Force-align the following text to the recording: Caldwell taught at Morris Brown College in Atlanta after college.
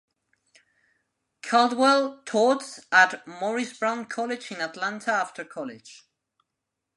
Caldwell 1.43 2.23
taught 2.25 2.79
at 2.91 3.27
Morris 3.27 3.77
Brown 3.77 4.05
College 4.07 4.51
in 4.51 4.59
Atlanta 4.59 5.11
after 5.13 5.45
college. 5.45 6.07